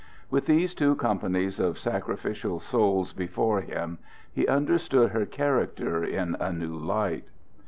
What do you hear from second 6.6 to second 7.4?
light.